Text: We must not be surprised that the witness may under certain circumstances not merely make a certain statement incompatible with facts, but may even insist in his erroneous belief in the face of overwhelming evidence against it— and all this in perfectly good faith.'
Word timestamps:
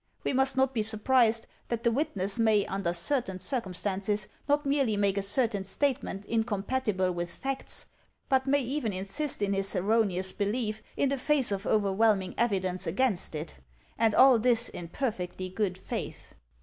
We 0.23 0.33
must 0.33 0.57
not 0.57 0.73
be 0.73 0.81
surprised 0.81 1.45
that 1.67 1.83
the 1.83 1.91
witness 1.91 2.39
may 2.39 2.65
under 2.65 2.91
certain 2.91 3.37
circumstances 3.37 4.27
not 4.49 4.65
merely 4.65 4.97
make 4.97 5.15
a 5.15 5.21
certain 5.21 5.63
statement 5.63 6.25
incompatible 6.25 7.11
with 7.11 7.29
facts, 7.31 7.85
but 8.27 8.47
may 8.47 8.61
even 8.63 8.93
insist 8.93 9.43
in 9.43 9.53
his 9.53 9.75
erroneous 9.75 10.31
belief 10.31 10.81
in 10.97 11.09
the 11.09 11.19
face 11.19 11.51
of 11.51 11.67
overwhelming 11.67 12.33
evidence 12.35 12.87
against 12.87 13.35
it— 13.35 13.57
and 13.99 14.15
all 14.15 14.39
this 14.39 14.69
in 14.69 14.87
perfectly 14.87 15.49
good 15.49 15.77
faith.' 15.77 16.33